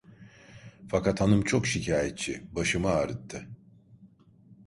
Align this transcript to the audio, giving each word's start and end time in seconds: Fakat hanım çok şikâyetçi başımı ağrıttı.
Fakat 0.89 1.21
hanım 1.21 1.41
çok 1.43 1.67
şikâyetçi 1.67 2.43
başımı 2.55 2.89
ağrıttı. 2.89 3.47